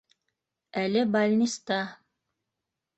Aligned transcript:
Әле 0.85 1.05
балниста. 1.17 1.81